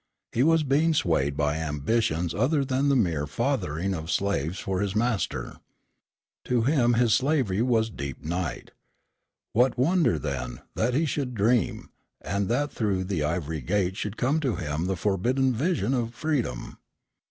[0.31, 4.95] He was being swayed by ambitions other than the mere fathering of slaves for his
[4.95, 5.57] master.
[6.45, 8.71] To him his slavery was deep night.
[9.53, 14.39] What wonder, then, that he should dream, and that through the ivory gate should come
[14.39, 16.79] to him the forbidden vision of freedom?